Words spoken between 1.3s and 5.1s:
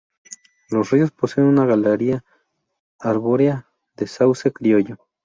una galería arbórea de sauce criollo.